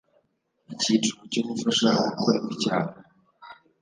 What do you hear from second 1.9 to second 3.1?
uwakorewe icyaha